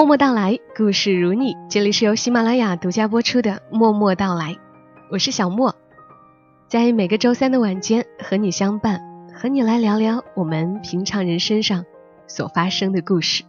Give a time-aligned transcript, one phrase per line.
[0.00, 1.54] 默默到来，故事如你。
[1.68, 4.54] 这里是由喜马拉雅独家播出的《默默到来》，
[5.10, 5.76] 我是小莫，
[6.68, 8.98] 在每个周三的晚间和你相伴，
[9.34, 11.84] 和你来聊聊我们平常人身上
[12.26, 13.44] 所发生的故事。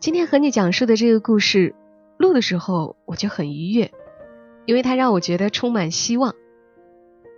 [0.00, 1.76] 今天和你讲述的这个故事，
[2.16, 3.92] 录的时候我就很愉悦，
[4.64, 6.34] 因为它让我觉得充满希望。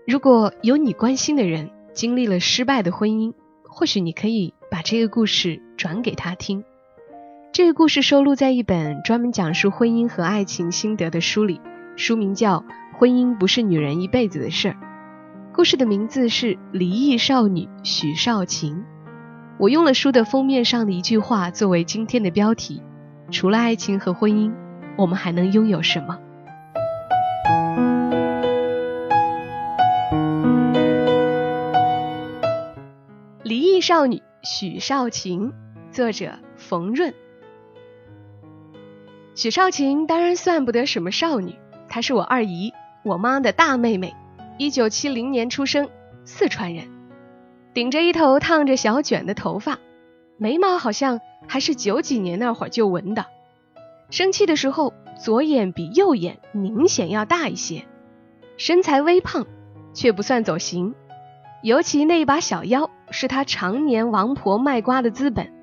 [0.06, 6.64] 如果有你关心的人经历了失败的婚姻，或许你可以把这个故事转给他听。
[7.50, 11.60] 这个故事收录在一本专门讲述婚姻和爱情心得的书里，
[11.96, 12.60] 书名叫
[12.96, 14.74] 《婚姻不是女人一辈子的事儿》。
[15.52, 18.76] 故事的名字是《离异少女许少晴》。
[19.58, 22.80] 我用了书的封面上的一句话作为今天的标题：
[23.30, 24.52] 除了爱情和婚姻，
[24.96, 26.16] 我们还能拥有什么？
[33.42, 35.52] 离异少女许少晴，
[35.90, 37.12] 作者冯润。
[39.38, 41.54] 许少晴当然算不得什么少女，
[41.88, 42.72] 她是我二姨，
[43.04, 44.16] 我妈的大妹妹，
[44.58, 45.88] 一九七零年出生，
[46.24, 46.88] 四川人，
[47.72, 49.78] 顶着一头烫着小卷的头发，
[50.38, 53.26] 眉毛好像还是九几年那会儿就纹的，
[54.10, 57.84] 生气的时候左眼比右眼明显要大一些，
[58.56, 59.46] 身材微胖，
[59.94, 60.96] 却不算走形，
[61.62, 65.57] 尤其那一把小腰是她常年王婆卖瓜的资本。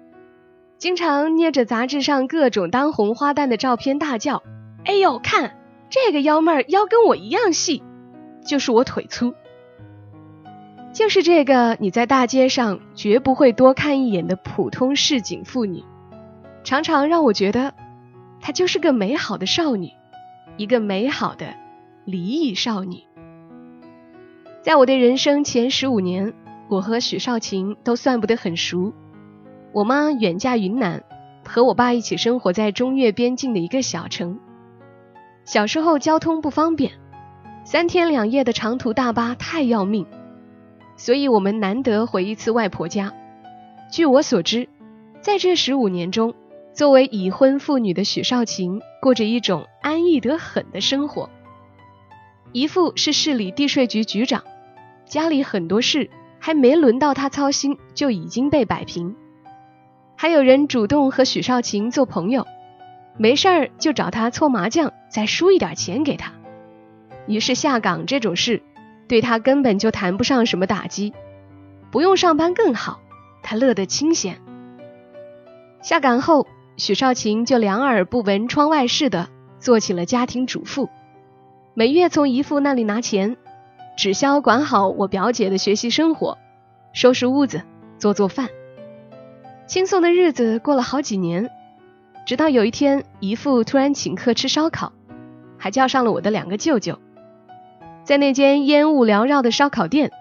[0.78, 4.44] 经常捏着杂志上各种当红花旦的照片大叫
[4.84, 5.58] ：“哎呦，看
[5.90, 7.82] 这个幺妹儿腰跟我一样细，
[8.46, 9.34] 就是我腿粗。”
[10.94, 15.84] 就是这个你在大街上绝不会多看一眼的普通市井妇女，
[16.64, 17.74] 常常让我觉得
[18.40, 19.90] 她就是个美好的少女，
[20.58, 21.54] 一个美好的
[22.06, 23.04] 离异少女。
[24.62, 26.34] 在我的人生前十五年，
[26.70, 28.94] 我和许少晴都算不得很熟。
[29.76, 31.04] 我妈远嫁云南，
[31.44, 34.40] 和我爸一起生活在中越边境的一个小城。
[35.44, 36.94] 小时候交通不方便，
[37.66, 40.06] 三天两夜的长途大巴太要命，
[40.96, 43.12] 所以我们难得回一次外婆家。
[43.92, 44.70] 据我所知，
[45.20, 46.34] 在这十五年中，
[46.72, 51.30] 作为已婚妇女的许少晴过着一种安逸得很的生活。
[52.54, 54.42] 姨父是市里地税局局长，
[55.04, 56.10] 家里很多事
[56.40, 59.14] 还没轮到他操心，就已经被摆平。
[60.18, 62.48] 还有人主动和许少晴做朋友，
[63.18, 66.32] 没事儿就找他搓麻将，再输一点钱给他。
[67.28, 68.62] 于是下岗这种事，
[69.08, 71.14] 对他根本就谈不上什么打击，
[71.92, 73.00] 不用上班更好，
[73.44, 74.40] 他乐得清闲。
[75.82, 76.48] 下岗后，
[76.78, 79.28] 许少晴就两耳不闻窗外事的
[79.60, 80.90] 做起了家庭主妇，
[81.74, 83.38] 每月从姨父那里拿钱，
[83.98, 86.38] 只消管好我表姐的学习生活，
[86.94, 87.64] 收拾屋子，
[87.98, 88.50] 做做饭。
[89.68, 91.50] 轻松的日子过了好几年，
[92.28, 94.94] 直到有一天，姨父突然请客吃烧烤，
[95.58, 97.00] 还叫上了我的两个舅舅。
[98.04, 100.12] 在那间烟雾缭绕的烧烤店，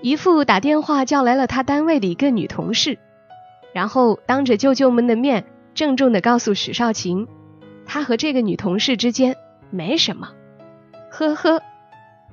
[0.00, 2.98] 姨父打电话叫来了他单位的一个女同事，
[3.72, 5.44] 然后当着舅舅们的面，
[5.74, 7.26] 郑重地告诉许少晴，
[7.84, 9.36] 他和这个女同事之间
[9.70, 10.30] 没什么。
[11.10, 11.60] 呵呵，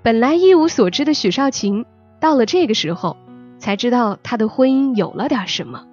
[0.03, 1.87] 本来一无所知的许少晴，
[2.19, 3.17] 到了这个时候。
[3.61, 5.85] 才知道他的婚姻有了点什么。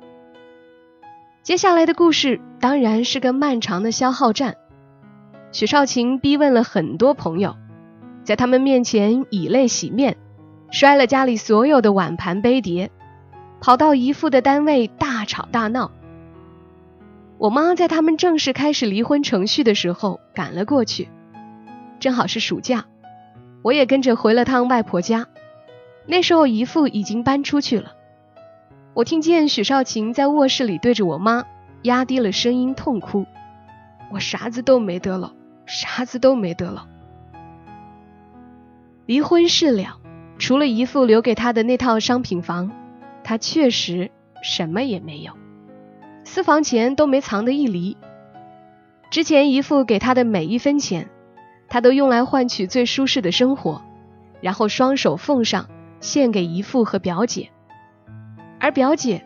[1.42, 4.56] 接下来的故事当然是个漫长的消耗战。
[5.52, 7.56] 许少晴逼问了很多朋友，
[8.24, 10.16] 在他们面前以泪洗面，
[10.70, 12.90] 摔了家里所有的碗盘杯碟，
[13.60, 15.90] 跑到姨父的单位大吵大闹。
[17.36, 21.08] 我妈在他们正式开始离婚程序的时候赶了过去，
[22.00, 22.86] 正好是暑假，
[23.62, 25.26] 我也跟着回了趟外婆家。
[26.10, 27.92] 那时候姨父已经搬出去了，
[28.94, 31.44] 我听见许少晴在卧室里对着我妈
[31.82, 33.26] 压低了声音痛哭
[34.10, 35.34] ：“我啥子都没得了，
[35.66, 36.88] 啥子都没得了。”
[39.04, 39.98] 离婚事了，
[40.38, 42.72] 除了姨父留给她的那套商品房，
[43.22, 44.10] 她确实
[44.42, 45.34] 什么也没有，
[46.24, 47.98] 私房钱都没藏得一厘。
[49.10, 51.10] 之前姨父给她的每一分钱，
[51.68, 53.82] 她都用来换取最舒适的生活，
[54.40, 55.68] 然后双手奉上。
[56.00, 57.50] 献给姨父和表姐，
[58.60, 59.24] 而表姐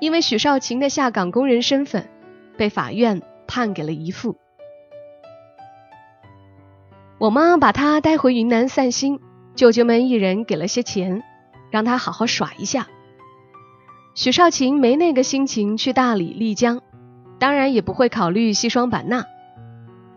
[0.00, 2.08] 因为许少晴的下岗工人身份，
[2.56, 4.36] 被法院判给了姨父。
[7.18, 9.18] 我妈把他带回云南散心，
[9.56, 11.22] 舅舅们一人给了些钱，
[11.70, 12.86] 让他好好耍一下。
[14.14, 16.80] 许少琴没那个心情去大理、丽江，
[17.38, 19.24] 当然也不会考虑西双版纳。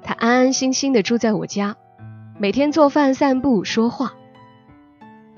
[0.03, 1.75] 他安安心心的住在我家，
[2.39, 4.13] 每天做饭、散步、说话。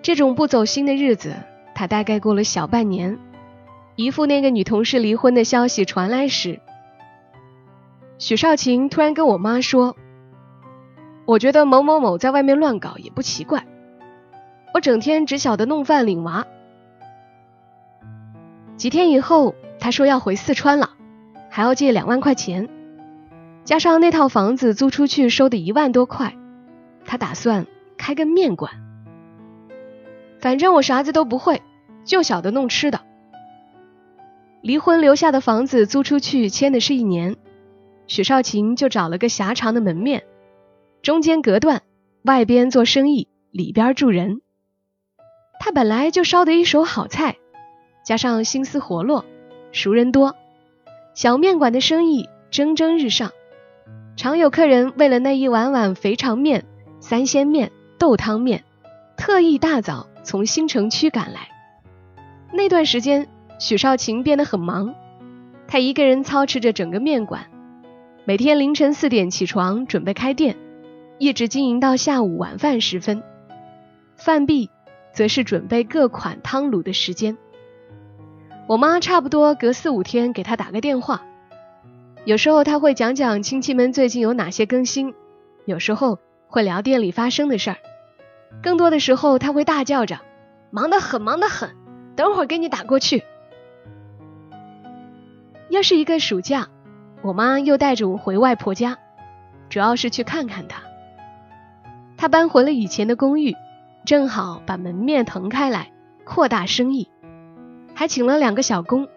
[0.04, 1.34] 这种不走心的日子，
[1.74, 3.18] 他大概过了小半年。
[3.96, 6.60] 姨父那个女同事离婚的消息传来时，
[8.18, 9.96] 许少琴突然跟我妈说
[11.26, 13.66] ：“我觉得某某某在外面乱搞也不奇怪，
[14.74, 16.46] 我整天只晓得弄饭领娃。”
[18.76, 20.90] 几天以后，他说要回四川了，
[21.50, 22.68] 还要借两万块钱，
[23.64, 26.36] 加上那套房子租出去收的一万多块，
[27.06, 28.74] 他打算开个面馆。
[30.44, 31.62] 反正我啥子都不会，
[32.04, 33.00] 就晓得弄吃的。
[34.62, 37.38] 离婚留下的房子租出去签的是一年，
[38.07, 40.25] 许少琴就找了个狭长的门面，
[41.01, 41.81] 中间隔断，
[42.24, 44.42] 外边做生意，里边住人。
[45.62, 47.38] 他本来就烧得一手好菜，
[48.04, 49.24] 加上心思活络，
[49.72, 50.36] 熟人多，
[51.16, 53.31] 小面馆的生意蒸蒸日上，
[54.18, 56.66] 常有客人为了那一碗碗肥肠面、
[57.00, 58.66] 三鲜面、豆汤面，
[59.16, 61.48] 特意大早从新城区赶来。
[62.52, 63.28] 那段时间。
[63.60, 64.94] 许少琴变得很忙，
[65.68, 67.46] 他一个人操持着整个面馆，
[68.25, 70.58] 每天凌晨四点起床准备开店，
[71.18, 73.24] 一直经营到下午晚饭时分。
[74.18, 74.70] 饭毕，
[75.14, 77.38] 则是准备各款汤卤的时间。
[78.68, 81.24] 我妈差不多隔四五天给他打个电话，
[82.25, 85.14] 有时候他会讲讲亲戚们最近有哪些更新，
[85.64, 87.78] 有时候会聊店里发生的事儿，
[88.62, 90.20] 更多的时候他会大叫着
[90.72, 91.76] ：“忙得很，忙得很，
[92.16, 93.24] 等会儿给你打过去。”
[95.70, 96.68] 又是一个暑假，
[97.24, 98.98] 我妈又带着我回外婆家，
[99.70, 100.84] 主要是去看看她。
[102.16, 103.56] 她搬回了以前的公寓，
[104.06, 105.92] 正好把门面腾开来，
[106.24, 107.10] 扩大生意，
[107.96, 109.08] 还请了两个小工。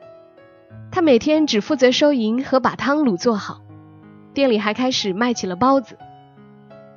[0.91, 3.61] 她每天只负责收银和把汤卤做好，
[4.33, 5.99] 店里还开始卖起了包子。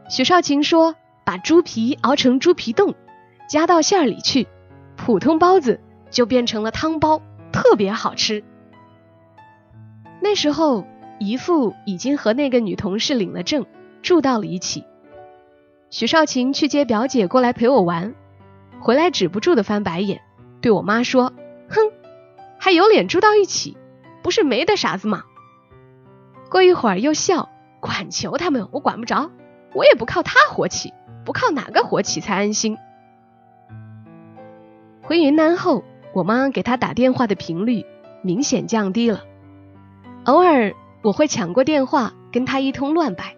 [0.09, 0.95] 许少琴说，
[1.29, 2.95] 把猪皮熬成猪皮冻，
[3.47, 4.47] 加到馅儿里去，
[4.95, 5.79] 普通包子
[6.09, 7.21] 就变成了汤包，
[7.51, 8.43] 特别好吃。
[10.23, 10.87] 那时候，
[11.19, 13.67] 姨父已经和那个女同事领了证，
[14.01, 14.85] 住到了一起。
[15.91, 18.15] 许少芹去接表姐过来陪我玩，
[18.79, 20.21] 回来止不住的翻白眼，
[20.61, 21.31] 对我妈说
[21.69, 21.91] ：“哼，
[22.57, 23.77] 还有脸住到一起，
[24.23, 25.25] 不是没的傻子吗？”
[26.49, 27.49] 过一会儿又笑
[27.79, 29.29] ：“管求他们，我管不着，
[29.75, 30.91] 我也不靠他活起，
[31.29, 32.75] 不靠哪个活起才安心。”
[35.05, 37.85] 回云南后，我妈给他打电话的频率
[38.23, 39.21] 明显降低了。
[40.23, 40.73] 偶尔
[41.03, 43.35] 我会抢过电话跟他一通乱摆。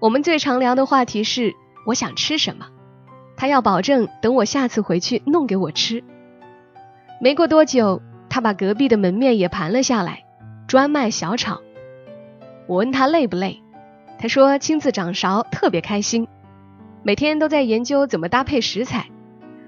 [0.00, 1.54] 我们最常聊的话题是
[1.86, 2.66] 我想吃什么，
[3.36, 6.02] 他要保证等我下次回去弄给我吃。
[7.20, 10.24] 没过多久，他把隔壁的门面也盘了下来，
[10.66, 11.60] 专卖小炒。
[12.66, 13.62] 我问他累不累，
[14.18, 16.26] 他说亲自掌勺特别开心，
[17.06, 19.06] 每天都在研究怎么搭配食材。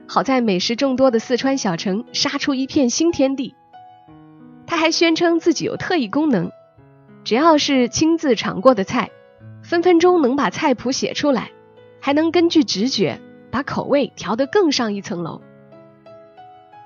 [0.09, 3.55] 好在美食众多的四川小城杀出一片新天地。
[4.67, 6.51] 他还宣称自己有特异功能，
[7.23, 9.11] 只要是亲自尝过的菜，
[9.63, 11.53] 分分钟能把菜谱写出来，
[12.01, 13.21] 还能根据直觉
[13.53, 15.41] 把口味调得更上一层楼。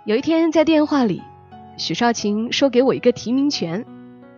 [0.04, 1.23] 有一天在电话里，
[1.78, 3.87] 许少琴说给我一个提名权，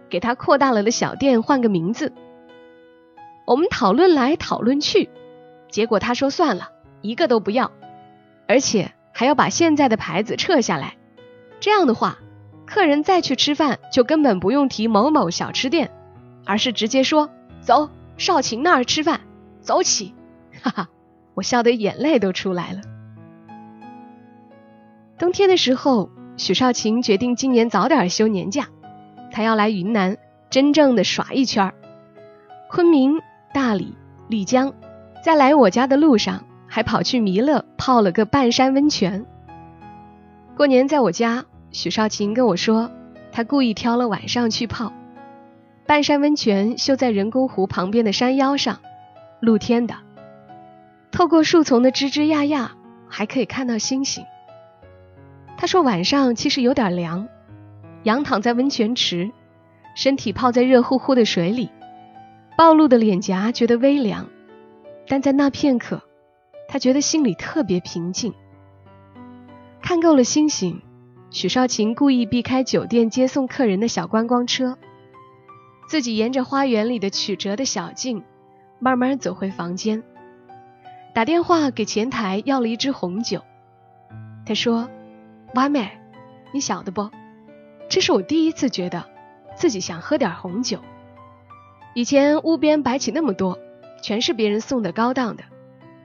[0.09, 2.13] 给他扩大了的小店换个名字。
[3.49, 5.11] 我们讨论来讨论去，
[5.75, 6.69] 结果他说算了，
[7.03, 7.73] 一个都不要，
[8.47, 10.95] 而且还要把现在的牌子撤下来。
[11.59, 12.19] 这样的话。
[12.65, 15.91] 客人再去吃饭，就根本不用提某某小吃店，
[16.47, 17.29] 而是直接说
[17.61, 19.21] 走少琴那儿吃饭，
[19.61, 20.15] 走起！
[20.63, 20.89] 哈哈，
[21.35, 22.81] 我笑得眼泪都出来了。
[25.19, 28.69] 冬天的时候，许少琴决定今年早点休年假，
[29.33, 30.17] 他要来云南
[30.51, 31.75] 真正的耍一圈。
[32.71, 33.21] 昆明、
[33.53, 34.73] 大理、丽江，
[35.25, 39.25] 在来我家的路上，还跑去弥勒泡了个半山温泉。
[40.55, 41.47] 过年在我家。
[41.73, 42.91] 许少琴跟我说，
[43.33, 44.93] 他故意挑了晚上去泡。
[45.87, 48.81] 半山温泉修在人工湖旁边的山腰上，
[49.41, 49.95] 露天的。
[51.11, 52.69] 透过树丛的枝枝桠桠，
[53.09, 54.27] 还可以看到星星。
[55.57, 57.27] 他说晚上其实有点凉，
[58.03, 59.31] 仰躺在温泉池，
[59.97, 61.71] 身体泡在热乎乎的水里，
[62.59, 64.27] 暴露的脸颊觉得微凉，
[65.07, 66.03] 但在那片刻，
[66.69, 68.35] 他觉得心里特别平静。
[69.83, 70.81] 看够了星星。
[71.31, 74.79] 许少琴故意避开酒店接送客人的小观光车，
[75.89, 78.23] 自己沿着花园里的曲折的小径，
[78.79, 80.05] 慢慢走回房间，
[81.13, 83.43] 打电话给前台要了一支红酒。
[84.47, 84.89] 他说
[85.57, 85.91] ：“完美，
[86.53, 87.11] 你晓得不？
[87.89, 89.05] 这是我第一次觉得
[89.57, 90.79] 自己想喝点红酒。
[91.95, 93.59] 以前屋边摆起那么多，
[94.03, 95.45] 全是别人送的高档的，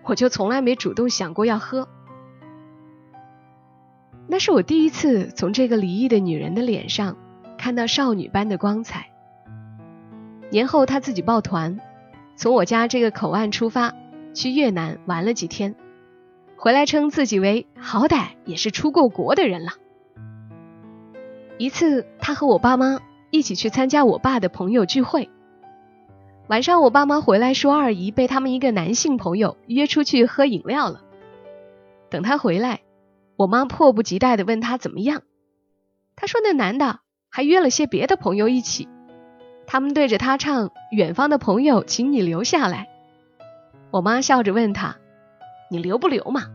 [0.04, 1.88] 我就从来没主动想过要喝。
[4.28, 7.18] 那是我第一次从这个离异的女人的脸上
[7.58, 9.08] 看到少女般的光彩。
[10.52, 11.80] 年后，她自己抱团，
[12.36, 13.94] 从我家这个口岸出发，
[14.34, 15.76] 去越南玩了几天。”
[16.62, 19.72] 回来称自己为好歹也是出过国的人了。
[21.58, 23.00] 一次，他和我爸妈
[23.32, 25.30] 一起去参加我爸的朋友聚会。
[26.50, 31.04] 晚上，我爸妈回来说二姨被他们一个男性朋友约出去喝饮料了。
[32.10, 32.82] 等他回来，
[33.36, 35.22] 我妈迫不及待地问他怎么样。
[36.16, 38.90] 他说那男的还约了些别的朋友一起，
[39.68, 42.90] 他们对着他唱《远方的朋友，请你留下来》。
[43.92, 44.96] 我妈笑着问他。
[45.70, 46.46] 你留不留嘛？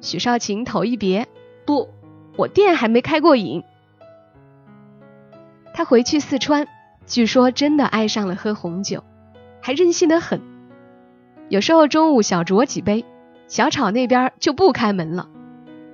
[0.00, 1.28] 许少琴头一别，
[1.66, 1.90] 不，
[2.38, 3.62] 我店还没开过瘾。
[5.74, 6.66] 他回去四川，
[7.06, 9.04] 据说真的爱上了喝红酒，
[9.60, 10.40] 还任性的很。
[11.48, 13.04] 有时候中午小酌几杯，
[13.46, 15.28] 小炒那边就不开门了，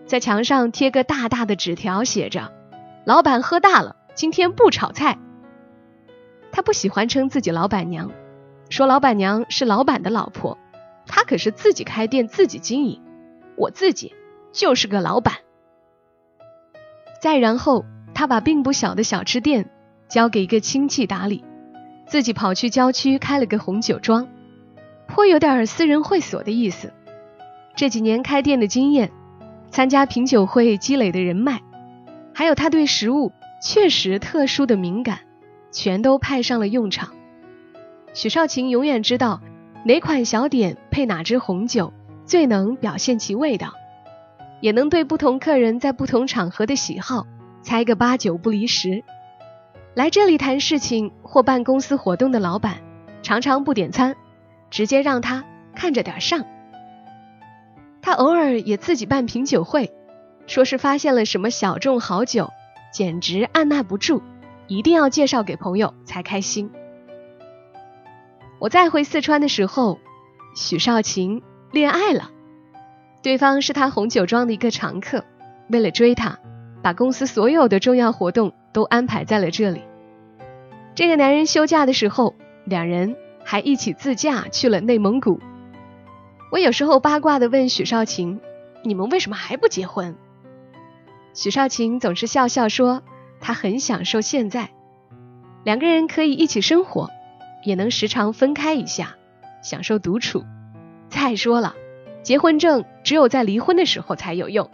[0.06, 2.52] 在墙上贴个大大的纸条，写着
[3.04, 5.18] ：“老板喝大了，今天不炒菜。”
[6.52, 8.10] 他不喜欢称自己老板娘，
[8.68, 10.56] 说老板娘是老板的老婆。
[11.06, 13.02] 他可是自己开店，自己经营，
[13.56, 14.14] 我自己
[14.52, 15.34] 就是个老板。
[17.20, 17.84] 再然后，
[18.14, 19.70] 他把并不小的小吃店
[20.08, 21.44] 交给一个亲戚打理，
[22.06, 24.28] 自己跑去郊区开了个红酒庄，
[25.06, 26.92] 颇有点私人会所的意思。
[27.76, 29.10] 这几年开店的经验，
[29.70, 31.60] 参加品酒会积累的人脉，
[32.34, 35.20] 还有他对食物确实特殊的敏感，
[35.70, 37.10] 全都派上了用场。
[38.14, 39.40] 许少芹永远知道。
[39.84, 41.94] 哪款小点配哪支红酒
[42.26, 43.72] 最能表现其味道，
[44.60, 47.26] 也能对不同客人在不同场合的喜好
[47.62, 49.04] 猜个八九不离十。
[49.98, 52.78] 来这里谈事情或办公司活动的老板，
[53.20, 54.14] 常常不点餐，
[54.70, 56.44] 直接让他看着点上。
[58.00, 59.90] 他偶尔也自己办品酒会，
[60.46, 62.52] 说是发现了什么小众好酒，
[62.92, 64.22] 简直按捺不住，
[64.68, 66.70] 一定要介绍给朋友才开心。
[68.60, 69.98] 我再回四川的时候，
[70.54, 72.30] 许少琴恋爱了，
[73.20, 75.24] 对方是他红酒庄的一个常客。
[75.68, 76.38] 为了追她，
[76.84, 79.82] 把公司所有的重要活动都安排在了这里。
[80.94, 82.34] 这个男人休假的时候，
[82.64, 85.40] 两人还一起自驾去了内蒙古。
[86.50, 88.40] 我有时候八卦的问许少琴
[88.82, 90.16] ：“你们为什么还不结婚？”
[91.34, 93.02] 许少琴总是笑笑说
[93.40, 94.70] ：“他很享受现在，
[95.64, 97.10] 两个人可以一起生活。”
[97.64, 99.16] 也能时常分开一下，
[99.62, 100.44] 享受独处。
[101.08, 101.74] 再说了，
[102.22, 104.70] 结婚证只有在离婚的时候才有用。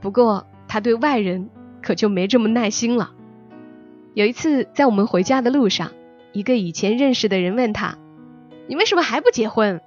[0.00, 1.50] 不过他对外人
[1.82, 3.10] 可就没这么耐心了。
[4.14, 5.92] 有一次在我们回家的路上，
[6.32, 7.96] 一个以前认识的人问他
[8.66, 9.80] ：“你为什么还不结婚？”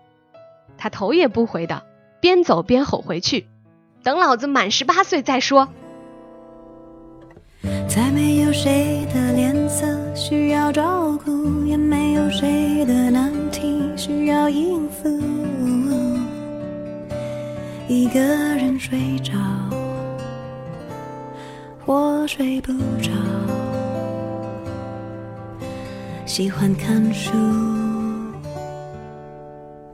[0.78, 1.84] 他头也不回的
[2.20, 3.46] 边走边吼回去
[4.04, 5.70] ：“等老子满十八岁再说。”
[7.88, 15.10] 再没有谁的脸色需要照顾，也没有谁的难题需要应付。
[17.88, 19.34] 一个人睡着，
[21.94, 22.72] 我睡不
[23.02, 23.12] 着，
[26.26, 27.34] 喜欢看书，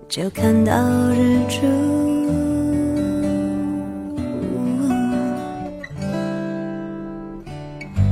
[0.08, 0.76] 就看到
[1.10, 1.66] 日出。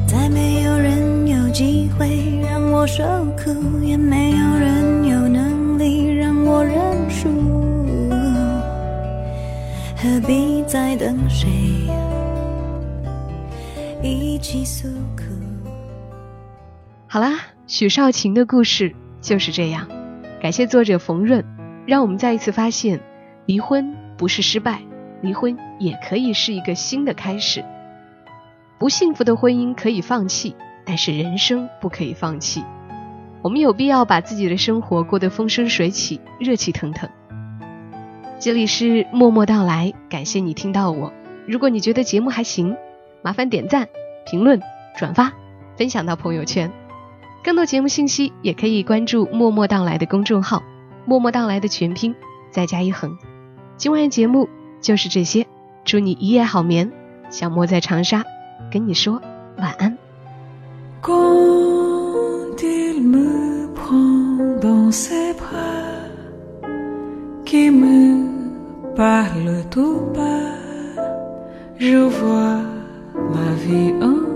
[0.08, 3.04] 再没有人有机会让我受
[3.38, 6.76] 苦，也没有人有能力让我认
[7.08, 7.30] 输。
[9.96, 11.48] 何必再等谁？
[17.08, 19.88] 好啦，许少琴的故事就是这样。
[20.42, 21.44] 感谢作者冯润，
[21.88, 23.00] 让我们再一次发现，
[23.46, 24.82] 离婚不是失败，
[25.22, 27.64] 离婚也可以是一个新的开始。
[28.78, 32.64] 不幸福的婚姻可以放弃，但是人生不可以放弃。
[33.42, 37.10] 我们有必要把自己的生活过得风生水起、热气腾腾。
[38.40, 41.14] 这里是默默到来，感谢你听到我。
[41.48, 42.76] 如果你觉得节目还行，
[43.26, 43.90] 麻烦点赞、
[44.28, 44.62] 评论、
[44.96, 45.34] 转发、
[45.76, 46.72] 分享到朋友圈。
[47.44, 50.62] 更多节目信息也可以关注“默默到来”的公众号
[51.06, 52.14] ，“默默到来”的全拼
[52.52, 53.18] 再加一横。
[53.78, 54.48] 今晚的节目
[54.80, 55.48] 就是这些，
[55.84, 56.92] 祝你一夜好眠。
[57.32, 58.24] 小莫在长沙
[58.72, 59.20] 跟你说
[59.58, 59.98] 晚安。
[73.34, 74.35] La vie en oh.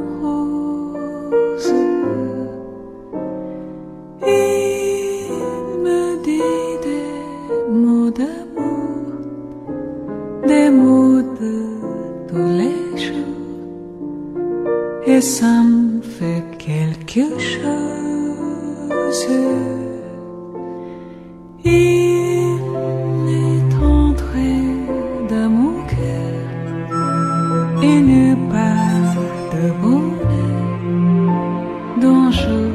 [32.00, 32.69] должен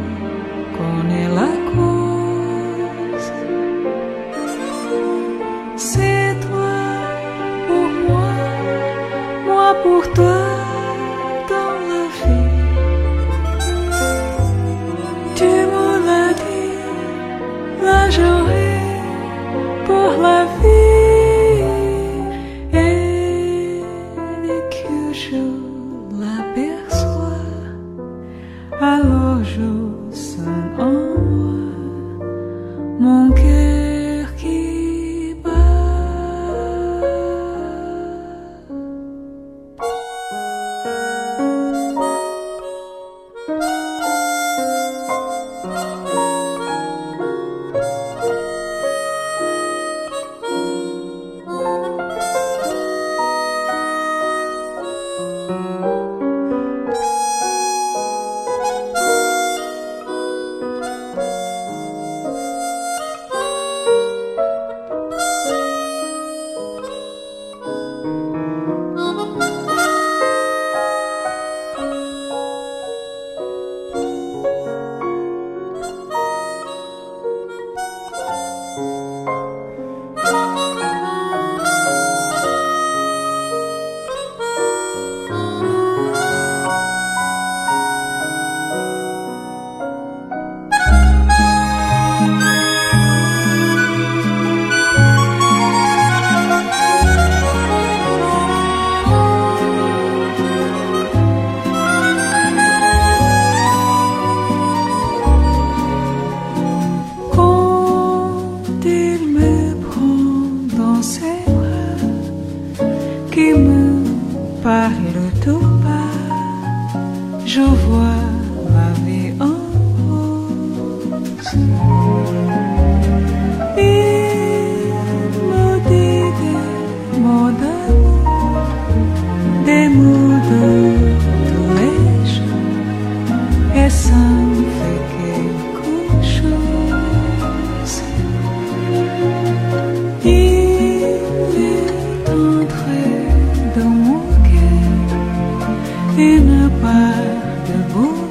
[146.19, 148.24] in a bag,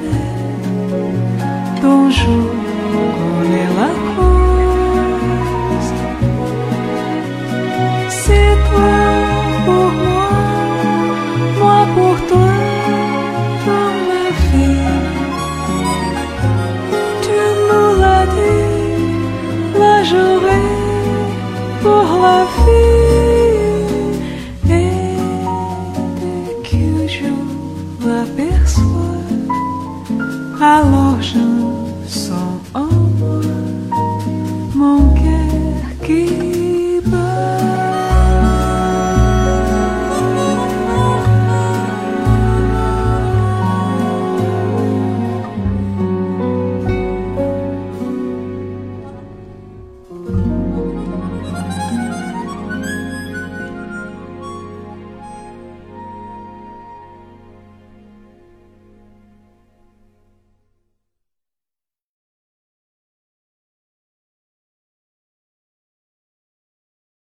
[32.08, 33.03] song.